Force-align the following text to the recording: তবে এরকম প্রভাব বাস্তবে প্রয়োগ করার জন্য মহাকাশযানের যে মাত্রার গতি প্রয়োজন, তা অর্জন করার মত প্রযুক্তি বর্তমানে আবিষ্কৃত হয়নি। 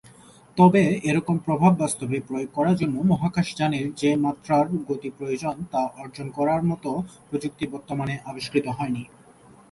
তবে 0.57 0.83
এরকম 1.03 1.35
প্রভাব 1.37 1.71
বাস্তবে 1.77 2.17
প্রয়োগ 2.27 2.49
করার 2.53 2.75
জন্য 2.75 2.95
মহাকাশযানের 3.03 3.85
যে 3.95 4.09
মাত্রার 4.15 4.65
গতি 4.87 5.09
প্রয়োজন, 5.17 5.55
তা 5.71 5.81
অর্জন 5.97 6.27
করার 6.29 6.61
মত 6.63 6.85
প্রযুক্তি 7.29 7.65
বর্তমানে 7.67 8.15
আবিষ্কৃত 8.25 8.65
হয়নি। 8.67 9.03